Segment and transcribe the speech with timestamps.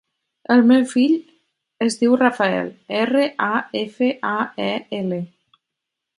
[0.53, 1.11] El meu fill
[1.87, 3.51] es diu Rafael: erra, a,
[3.83, 4.35] efa, a,
[4.71, 5.23] e, ela.